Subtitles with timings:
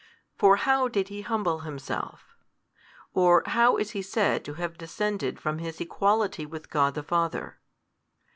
[0.35, 2.33] For how did He humble Himself?
[3.13, 7.59] or how is He said to have descended from His Equality with God the Father?